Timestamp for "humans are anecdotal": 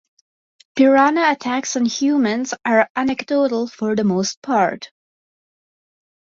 1.85-3.67